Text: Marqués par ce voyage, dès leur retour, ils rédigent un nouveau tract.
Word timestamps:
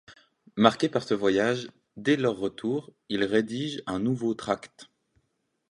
Marqués 0.55 0.89
par 0.89 1.03
ce 1.03 1.13
voyage, 1.13 1.69
dès 1.95 2.15
leur 2.15 2.35
retour, 2.35 2.91
ils 3.09 3.23
rédigent 3.23 3.83
un 3.85 3.99
nouveau 3.99 4.33
tract. 4.33 4.87